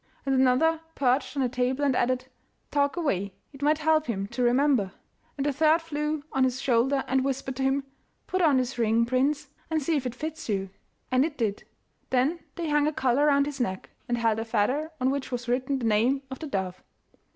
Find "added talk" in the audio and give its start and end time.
1.95-2.97